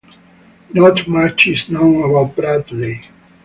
Not 0.73 1.07
much 1.07 1.45
is 1.45 1.69
known 1.69 2.09
about 2.09 2.35
Bradley. 2.35 3.03